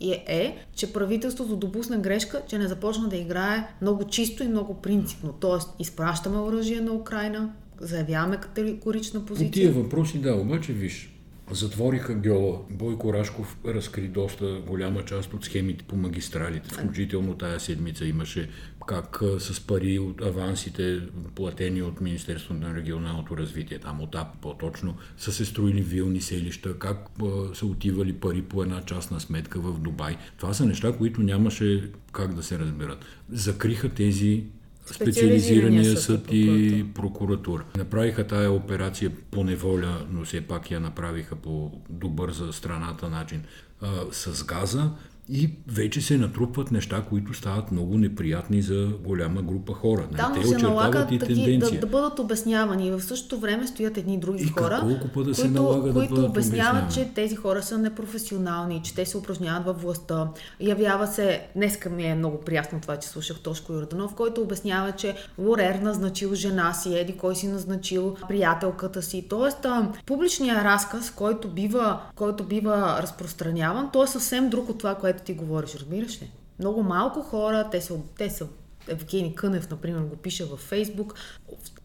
[0.00, 4.74] е, е, че правителството допусна грешка, че не започна да играе много чисто и много
[4.74, 5.32] принципно.
[5.40, 9.48] Тоест, изпращаме оръжие на Украина, заявяваме категорична позиция.
[9.48, 11.13] По тия въпроси, да, обаче виж,
[11.50, 12.58] Затвориха Гьола.
[12.70, 16.74] Бойко Рашков разкри доста голяма част от схемите по магистралите.
[16.74, 18.50] Включително тая седмица имаше
[18.86, 21.00] как с пари от авансите,
[21.34, 26.78] платени от Министерството на регионалното развитие, там от АП по-точно, са се строили вилни селища,
[26.78, 27.08] как
[27.54, 30.16] са отивали пари по една частна сметка в Дубай.
[30.36, 33.04] Това са неща, които нямаше как да се разберат.
[33.30, 34.44] Закриха тези
[34.86, 37.64] специализирания съд и прокуратура.
[37.76, 43.42] Направиха тая операция по неволя, но все пак я направиха по добър за страната начин
[43.80, 44.90] а, с газа
[45.28, 50.08] и вече се натрупват неща, които стават много неприятни за голяма група хора.
[50.12, 52.90] Да, но Те се очертават налага и таки, да, да бъдат обяснявани.
[52.90, 56.94] В същото време стоят едни други И хора, колко да се които, да които обясняват,
[56.94, 60.28] че тези хора са непрофесионални, че те се упражняват във властта.
[60.60, 65.14] Явява се, днеска ми е много приятно това, че слушах Тошко Йорданов, който обяснява, че
[65.38, 69.26] Лорер назначил жена си, еди кой си назначил приятелката си.
[69.28, 69.66] Тоест,
[70.06, 75.34] публичният разказ, който бива, който бива разпространяван, той е съвсем друг от това, което ти
[75.34, 76.30] говориш, разбираш ли?
[76.58, 78.46] Много малко хора, те са, те са
[78.88, 81.14] Евгений Кънев, например, го пише във Фейсбук.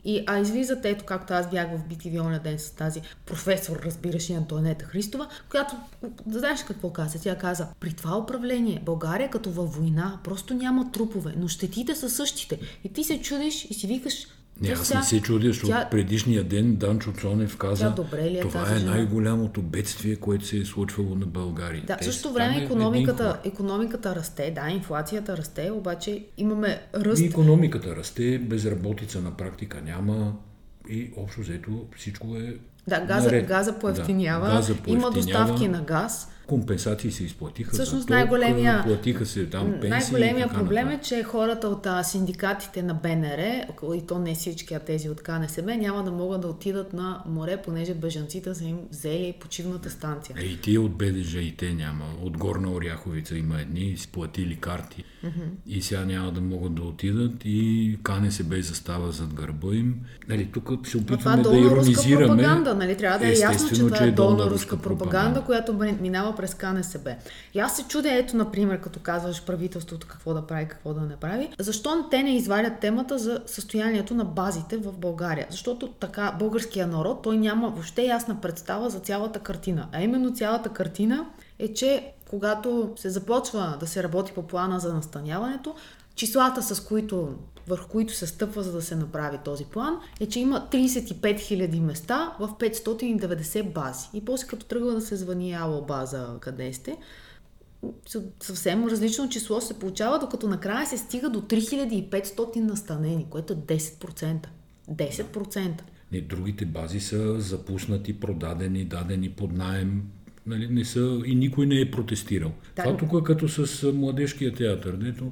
[0.06, 4.30] И, а излизат, ето както аз бях в BTV оня ден с тази професор, разбираш
[4.30, 5.76] и Антуанета Христова, която,
[6.28, 7.22] знаеш какво каза?
[7.22, 12.10] Тя каза, при това управление България като във война, просто няма трупове, но щетите са
[12.10, 12.60] същите.
[12.84, 14.28] И ти се чудиш и си викаш,
[14.62, 18.24] Не, тя аз не се чудя, защото тя- предишния ден Данчо Цонев каза, Тя добре
[18.24, 21.84] ли е това е най-голямото бедствие, което се е случвало на България.
[21.84, 27.22] Да, Те същото са- време е економиката, економиката расте, да, инфлацията расте, обаче имаме ръст.
[27.22, 30.36] И економиката расте, безработица на практика няма
[30.90, 32.58] и общо взето всичко е
[32.90, 33.48] Да, газа, наред.
[33.48, 35.12] газа поевтинява, Да, газа има поевтинява.
[35.46, 36.32] доставки на газ.
[36.48, 37.72] Компенсации се изплатиха.
[37.74, 39.90] Всъщност ток, най-големия- Платиха се там пенсии.
[39.90, 43.40] Най-големия проблем е, че хората от а, синдикатите на БНР,
[43.96, 47.58] и то не всички, а тези от КНСБ, няма да могат да отидат на море,
[47.58, 50.36] понеже бежанците са им взели почивната станция.
[50.40, 52.06] Е, и тия от БДЖ и те няма.
[52.22, 55.04] От Горна Оряховица има едни, сплатили карти
[55.68, 59.96] и сега няма да могат да отидат и КНСБ застава зад гърба им.
[60.30, 62.28] Нали, тук се това е опитваме да иронизираме.
[62.28, 62.98] пропаганда, нали?
[62.98, 66.54] Трябва да е ясно, че това е е долна руска пропаганда, която бе- минава през
[66.54, 67.16] КНСБ.
[67.54, 71.16] И аз се чудя, ето, например, като казваш правителството какво да прави, какво да не
[71.16, 75.48] прави, защо те не извадят темата за състоянието на базите в България?
[75.50, 79.88] Защото така българския народ, той няма въобще ясна представа за цялата картина.
[79.92, 81.26] А именно цялата картина
[81.60, 85.76] е, че когато се започва да се работи по плана за настаняването,
[86.20, 87.36] числата с които
[87.68, 91.80] върху които се стъпва за да се направи този план, е, че има 35 000
[91.80, 94.08] места в 590 бази.
[94.14, 96.98] И после като тръгва да се звъни ало база, къде сте,
[98.10, 103.56] съ- съвсем различно число се получава, докато накрая се стига до 3500 настанени, което е
[103.56, 104.48] 10%.
[104.92, 105.72] 10%.
[106.12, 110.04] Не, другите бази са запуснати, продадени, дадени под найем.
[110.46, 112.52] Нали, не са, и никой не е протестирал.
[112.76, 112.84] Да.
[112.84, 115.32] Това тук е като с младежкия театър, дето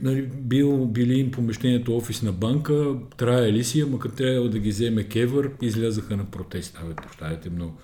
[0.00, 2.84] нали, бил, били им помещението офис на банка,
[3.16, 6.78] трае ли си, ама като трябва да ги вземе кевър, излязаха на протест.
[6.82, 7.74] Абе, прощавайте много.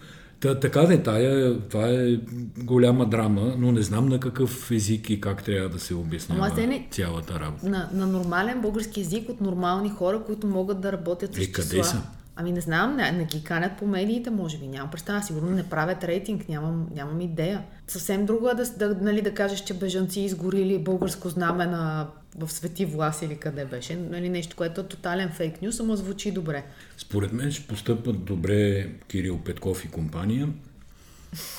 [0.40, 2.16] Та, така де, тая, това е
[2.59, 6.66] голяма драма, но не знам на какъв език и как трябва да се обяснява Ама
[6.66, 7.68] не- цялата работа.
[7.68, 11.68] На, на нормален български язик от нормални хора, които могат да работят с Е, къде
[11.68, 11.85] числа.
[11.85, 12.03] са?
[12.37, 14.68] Ами не знам, не, не ги канят по медиите, може би.
[14.68, 15.23] Нямам представа.
[15.23, 17.62] Сигурно не правят рейтинг, нямам, нямам идея.
[17.87, 22.53] Съвсем друго е да, да, нали, да кажеш, че бежанци изгорили българско знаме на, в
[22.53, 23.97] Свети Влас или къде беше.
[23.97, 26.64] Нали, нещо, което е тотален фейк нюс, ама звучи добре.
[26.97, 30.49] Според мен ще постъпват добре Кирил Петков и компания,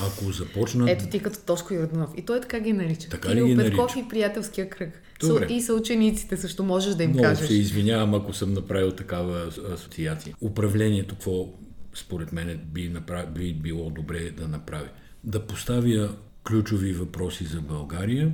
[0.02, 0.90] ако започнат...
[0.90, 2.10] Ето ти като Тошко Йорданов.
[2.18, 3.10] И той така ги нарича.
[3.10, 4.08] Така Кирил ги Петков нарича?
[4.08, 5.02] и приятелския кръг.
[5.20, 5.48] Добре.
[5.50, 7.48] И съучениците също можеш да им Много кажеш.
[7.48, 10.36] се извинявам, ако съм направил такава ас- асоциация.
[10.42, 11.46] Управлението, какво
[11.94, 13.30] според мен би, направ...
[13.30, 14.90] би било добре да направи?
[15.24, 16.16] Да поставя
[16.48, 18.32] ключови въпроси за България,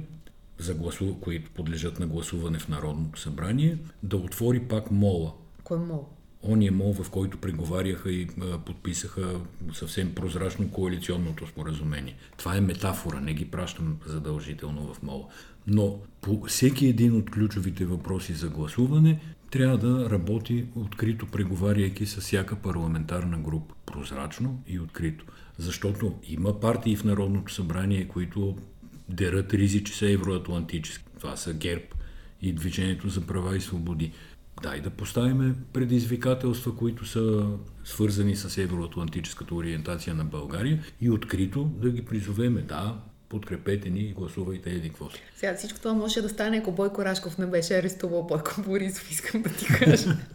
[0.60, 1.16] за гласу...
[1.22, 5.34] които подлежат на гласуване в Народното събрание, да отвори пак мола.
[5.64, 6.06] Кой мол?
[6.44, 9.40] Ония мол, в който преговаряха и а, подписаха
[9.74, 12.16] съвсем прозрачно коалиционното споразумение.
[12.38, 15.28] Това е метафора, не ги пращам задължително в мола.
[15.68, 19.20] Но по всеки един от ключовите въпроси за гласуване
[19.52, 23.76] трябва да работи открито, преговаряйки с всяка парламентарна група.
[23.86, 25.26] Прозрачно и открито.
[25.58, 28.58] Защото има партии в Народното събрание, които
[29.10, 31.06] дерат ризи, че са евроатлантически.
[31.20, 31.84] Това са ГЕРБ
[32.42, 34.12] и Движението за права и свободи.
[34.64, 37.48] Дай да поставиме предизвикателства, които са
[37.84, 42.62] свързани с евроатлантическата ориентация на България и открито да ги призовеме.
[42.62, 42.98] Да,
[43.32, 45.22] подкрепете ни и гласувайте еди какво си.
[45.36, 49.42] Сега всичко това може да стане, ако Бойко Рашков не беше арестувал Бойко Борисов, искам
[49.42, 50.18] да ти кажа.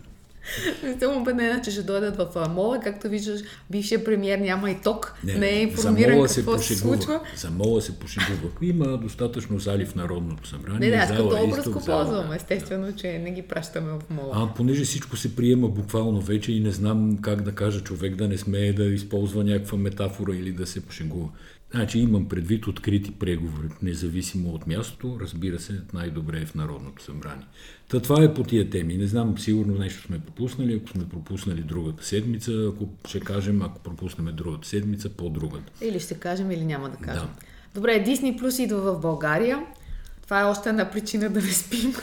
[0.84, 2.80] Не съм убедена, че ще дойдат в мола.
[2.80, 5.14] Както виждаш, бившия премьер няма и ток.
[5.24, 6.98] Не, не е информиран какво се, пошегувах.
[6.98, 7.20] случва.
[7.36, 8.52] За мола се пошегувах.
[8.62, 10.78] Има достатъчно зали в Народното събрание.
[10.78, 12.28] Не, да, аз като изток, образ го ползвам.
[12.28, 12.36] да.
[12.36, 14.32] Естествено, че не ги пращаме в мола.
[14.34, 18.28] А понеже всичко се приема буквално вече и не знам как да кажа човек да
[18.28, 21.28] не смее да използва някаква метафора или да се пошегува.
[21.74, 27.46] Значи имам предвид открити преговори, независимо от мястото, разбира се, най-добре е в Народното събрание.
[27.88, 28.96] Та това е по тия теми.
[28.96, 33.78] Не знам, сигурно нещо сме пропуснали, ако сме пропуснали другата седмица, ако ще кажем, ако
[33.78, 35.72] пропуснем другата седмица, по-другата.
[35.84, 37.28] Или ще кажем, или няма да кажем.
[37.40, 37.44] Да.
[37.74, 39.66] Добре, Disney Plus идва в България.
[40.22, 41.94] Това е още една причина да не спим.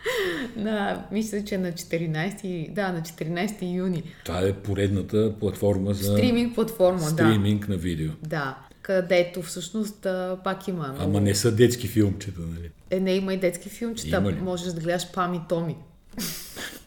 [0.56, 4.02] на, мисля, че на 14, да, на 14 юни.
[4.24, 6.12] Това е поредната платформа за...
[6.12, 7.72] Стриминг платформа, стриминг да.
[7.72, 8.10] на видео.
[8.22, 10.06] Да, където всъщност
[10.44, 10.88] пак има.
[10.88, 11.02] Много...
[11.02, 12.70] Ама не са детски филмчета, нали?
[12.90, 14.20] Е, не има и детски филмчета.
[14.20, 15.76] Можеш да гледаш Пами Томи.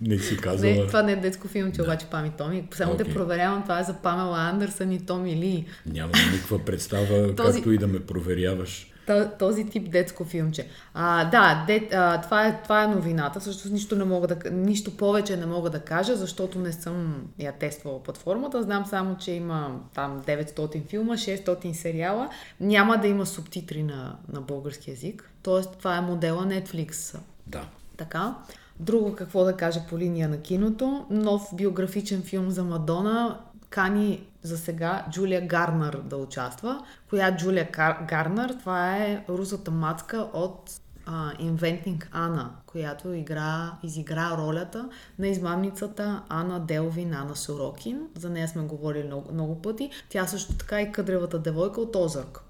[0.02, 0.74] Не си казала.
[0.74, 1.84] Не, това не е детско филмче, да.
[1.84, 2.68] обаче Пами Томи.
[2.74, 2.98] Само okay.
[2.98, 5.66] те проверявам, това е за Памела Андерсън и Томи Ли.
[5.86, 7.54] Няма никаква представа, Този...
[7.54, 8.92] както и да ме проверяваш
[9.40, 10.68] този тип детско филмче.
[10.94, 13.42] А, да, де, а, това, е, това е новината.
[13.42, 17.52] Също нищо, не мога да, нищо повече не мога да кажа, защото не съм я
[17.52, 18.64] тествала платформата.
[18.64, 22.30] Знам само, че има там 900 филма, 600 сериала.
[22.60, 25.32] Няма да има субтитри на, на български язик.
[25.44, 27.18] Тоест, това е модела Netflix.
[27.48, 27.66] Да.
[27.98, 28.36] Така.
[28.80, 31.06] Друго какво да кажа по линия на киното.
[31.10, 33.40] Нов биографичен филм за Мадона
[33.70, 36.86] кани за сега Джулия Гарнер да участва.
[37.10, 37.70] Коя Джулия
[38.08, 38.56] Гарнер?
[38.60, 40.70] Това е русата мацка от
[41.08, 48.08] uh, Inventing Anna, която игра, изигра ролята на измамницата Ана Делвин, Ана Сорокин.
[48.18, 49.90] За нея сме говорили много, много пъти.
[50.10, 52.45] Тя също така и къдревата девойка от Озърк.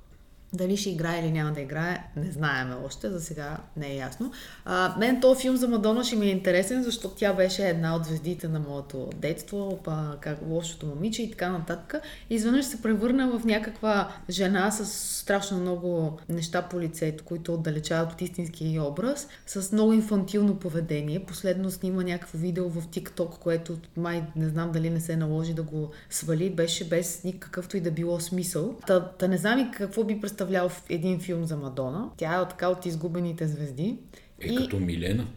[0.56, 4.32] Дали ще играе или няма да играе, не знаеме още, за сега не е ясно.
[4.66, 8.06] А, мен този филм за Мадона ще ми е интересен, защото тя беше една от
[8.06, 12.02] звездите на моето детство, па, как лошото момиче и така нататък.
[12.30, 14.86] Изведнъж се превърна в някаква жена с
[15.20, 21.26] страшно много неща по лицето, които отдалечават от истинския образ, с много инфантилно поведение.
[21.26, 25.64] Последно снима някакво видео в TikTok, което май не знам дали не се наложи да
[25.64, 28.76] го свали, беше без никакъвто и да било смисъл.
[28.88, 32.10] Та, та не знам и какво би представлявал представлял един филм за Мадона.
[32.18, 34.00] Тя е така от изгубените звезди.
[34.42, 34.56] Е и...
[34.56, 35.28] като Милена.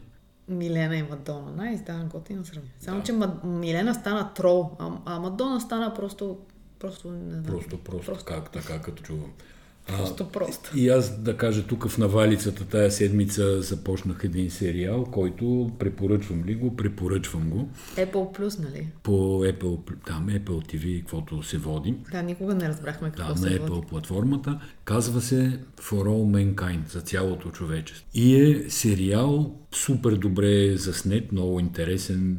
[0.47, 1.51] Милена и Мадона.
[1.51, 2.75] Най да, готина сравнение.
[2.79, 3.05] Само, да.
[3.05, 3.43] че Мад...
[3.43, 6.37] Милена стана трол, а, а Мадона стана просто
[6.79, 7.43] Просто не знам.
[7.43, 8.25] Просто, просто, просто.
[8.25, 9.31] как така, като чувам.
[9.97, 10.71] Просто просто.
[10.75, 16.55] И аз да кажа, тук в навалицата тая седмица започнах един сериал, който препоръчвам ли
[16.55, 16.75] го?
[16.75, 17.69] Препоръчвам го.
[17.95, 18.87] Apple Plus, нали?
[19.03, 19.11] По
[19.45, 21.95] Apple, там Apple TV, каквото се води.
[22.11, 23.87] Да, никога не разбрахме какво да, се на Apple води.
[23.87, 24.59] платформата.
[24.85, 28.05] Казва се For All Mankind, за цялото човечество.
[28.13, 32.37] И е сериал супер добре заснет, много интересен,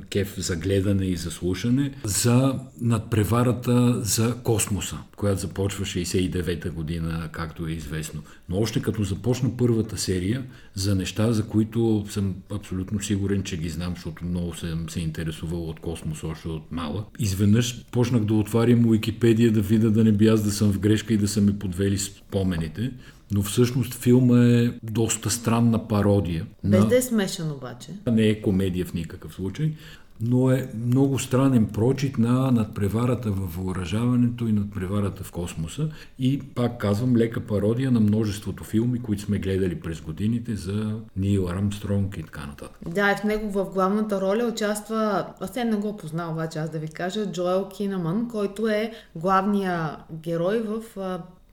[0.00, 7.66] кеф за гледане и за слушане, за надпреварата за космоса, която започва 69-та година, както
[7.66, 8.22] е известно.
[8.48, 13.68] Но още като започна първата серия, за неща, за които съм абсолютно сигурен, че ги
[13.68, 17.04] знам, защото много съм се интересувал от космос още от мала.
[17.18, 21.14] Изведнъж почнах да отварям Уикипедия да видя да не би аз да съм в грешка
[21.14, 22.92] и да са ми подвели спомените
[23.32, 26.46] но всъщност филма е доста странна пародия.
[26.64, 26.88] Без на...
[26.88, 27.90] да е смешен обаче.
[28.06, 29.72] Не е комедия в никакъв случай,
[30.20, 35.88] но е много странен прочит на надпреварата в въоръжаването и надпреварата в космоса.
[36.18, 41.48] И пак казвам, лека пародия на множеството филми, които сме гледали през годините за Нил
[41.48, 42.78] Армстронг и така нататък.
[42.88, 46.78] Да, и в него в главната роля участва, аз не го познал обаче, аз да
[46.78, 50.82] ви кажа, Джоел Кинаман, който е главния герой в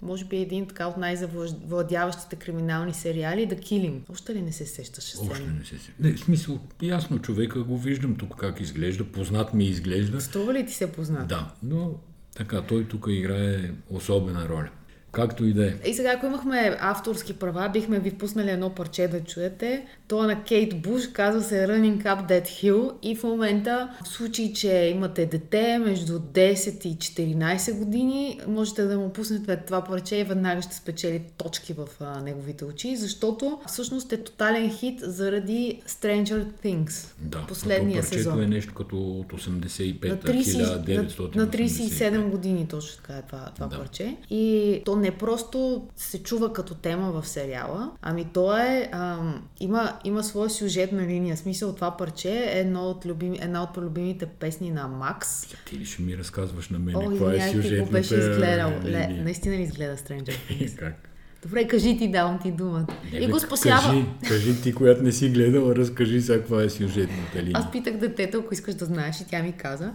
[0.01, 3.99] може би един така от най-завладяващите криминални сериали, Да Killing.
[4.11, 5.15] Още ли не се сещаш?
[5.31, 5.93] Още не се сещаш.
[5.99, 10.21] Не, в смисъл, ясно, човека го виждам тук как изглежда, познат ми изглежда.
[10.21, 11.27] Струва ли ти се познат?
[11.27, 11.95] Да, но
[12.35, 14.69] така, той тук играе особена роля.
[15.11, 15.73] Както и да е.
[15.85, 19.85] И сега, ако имахме авторски права, бихме ви пуснали едно парче да чуете.
[20.09, 24.07] То е на Кейт Буш, казва се Running Up That Hill и в момента, в
[24.07, 30.15] случай, че имате дете между 10 и 14 години, можете да му пуснете това парче
[30.15, 35.81] и веднага ще спечели точки в а, неговите очи, защото всъщност е тотален хит заради
[35.87, 37.07] Stranger Things.
[37.19, 38.43] Да, последния сезон.
[38.43, 41.35] е нещо като от 85-та, 1987.
[41.35, 43.77] На, на 37 години точно така е това, това да.
[43.77, 44.17] парче.
[44.29, 49.98] И то не просто се чува като тема в сериала, ами то е, ам, има,
[50.03, 51.37] има своя сюжетна линия.
[51.37, 55.47] Смисъл това парче е едно от любими, една от любимите песни на Макс.
[55.65, 58.73] Ти ли ще ми разказваш на мен О, каква е сюжетната го беше изгледал.
[58.85, 60.75] Ле, наистина ли изгледа Stranger Things?
[60.75, 61.09] как?
[61.43, 62.87] Добре, кажи ти, давам ти думата.
[63.13, 63.81] Не, и го спасява.
[63.81, 67.53] Кажи, кажи ти, която не си гледала, разкажи сега каква е сюжетната линия.
[67.53, 69.93] Аз питах детето, ако искаш да знаеш и тя ми каза.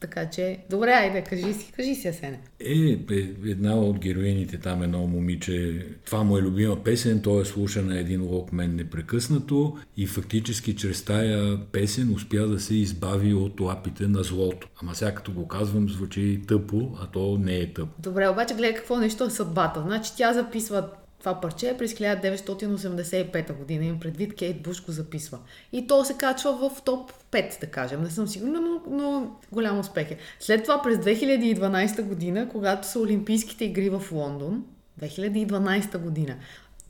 [0.00, 2.40] Така че, добре, айде, кажи си, кажи си, Асене.
[2.60, 2.98] Е,
[3.46, 7.98] една от героините там, едно момиче, това му е любима песен, той е слуша на
[7.98, 14.22] един локмен непрекъснато и фактически чрез тая песен успя да се избави от лапите на
[14.22, 14.68] злото.
[14.82, 18.02] Ама сега като го казвам, звучи тъпо, а то не е тъпо.
[18.02, 19.82] Добре, обаче гледай какво нещо е съдбата.
[19.86, 20.88] Значи тя записва
[21.20, 23.84] това парче е през 1985 година.
[23.84, 25.38] Им предвид Кейт Буш го записва.
[25.72, 28.02] И то се качва в топ 5, да кажем.
[28.02, 30.18] Не съм сигурна, но, но голям успех е.
[30.40, 34.64] След това през 2012 година, когато са Олимпийските игри в Лондон,
[35.00, 36.36] 2012 година.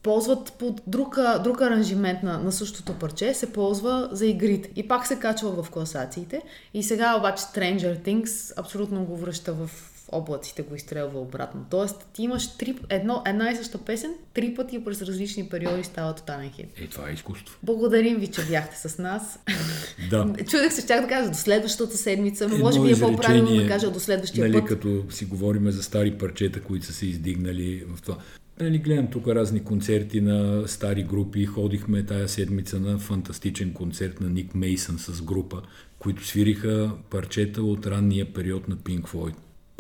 [0.03, 4.71] Ползват под друг, друг аранжимент на, на същото парче, се ползва за игрите.
[4.77, 6.43] И пак се качва в класациите.
[6.75, 9.71] И сега обаче Stranger Things абсолютно го връща в
[10.13, 11.67] облаците го изстрелва обратно.
[11.71, 16.15] Тоест, ти имаш три, едно, една и съща песен, три пъти през различни периоди става
[16.15, 16.67] тотален хит.
[16.77, 17.59] Е, това е изкуство.
[17.63, 19.39] Благодарим ви, че бяхте с нас.
[20.11, 20.35] Да.
[20.49, 23.91] Чудех се, щях да кажа до следващата седмица, но може би е по-правилно да кажа
[23.91, 24.69] до следващия нали, път.
[24.69, 28.19] като си говорим за стари парчета, които са се издигнали в това.
[28.61, 31.47] Нали, гледам тук разни концерти на стари групи.
[31.47, 35.63] Ходихме тая седмица на фантастичен концерт на Ник Мейсън с група,
[35.99, 39.35] които свириха парчета от ранния период на Pink Floyd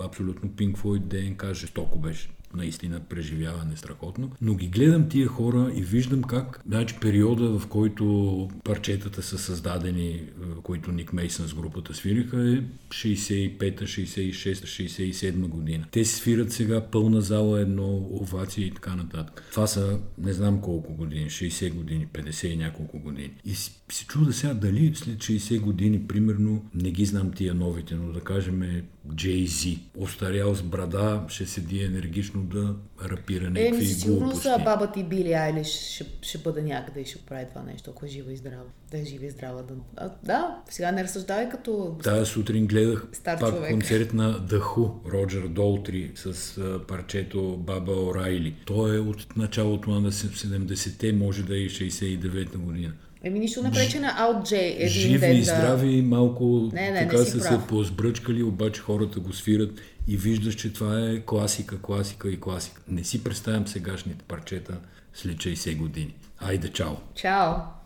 [0.05, 4.31] абсолютно Pink Floyd ДНК жестоко беше наистина преживяване страхотно.
[4.41, 10.09] Но ги гледам тия хора и виждам как значи, периода, в който парчетата са създадени,
[10.09, 10.31] е,
[10.63, 15.87] които Ник Мейсън с групата свириха, е 65-та, 66-та, 67 година.
[15.91, 19.45] Те свират сега пълна зала, едно овация и така нататък.
[19.51, 23.31] Това са не знам колко години, 60 години, 50 и няколко години.
[23.45, 28.13] И се чуда сега дали след 60 години, примерно, не ги знам тия новите, но
[28.13, 28.83] да кажем
[29.15, 32.74] Джей Зи, остарял с брада, ще седи енергично да
[33.05, 37.18] рапира някакви Еми, сигурно са баба ти Били Айлиш ще, ще бъде някъде и ще
[37.18, 38.64] прави това нещо, ако е жива и здрава.
[38.91, 39.62] Да е жива и здрава.
[39.62, 41.97] Да, а, да сега не разсъждавай като...
[42.03, 43.70] Тая сутрин гледах Стар пак човек.
[43.70, 48.57] концерт на Who, Роджер Долтри с парчето Баба Орайли.
[48.66, 52.93] Той е от началото на 70-те, може да е и 69-та година.
[53.25, 55.45] Еми, нищо не пречи на Out J един Живи ден и да...
[55.45, 57.61] здрави, малко Не, не, не така си са прав.
[57.62, 59.71] се позбръчкали, обаче хората го свират
[60.09, 62.83] и виждаш, че това е класика, класика и класика.
[62.89, 64.79] Не си представям сегашните парчета
[65.14, 66.14] след 60 години.
[66.39, 66.95] Айде, чао!
[67.14, 67.80] Чао!